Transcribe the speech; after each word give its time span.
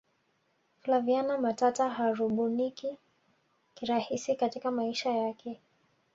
flaviana 0.79 1.37
matata 1.37 1.89
harubuniki 1.89 2.97
kirahisi 3.75 4.35
katika 4.35 4.71
maisha 4.71 5.09
yake 5.09 5.61